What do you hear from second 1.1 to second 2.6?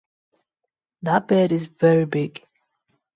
bed is very big.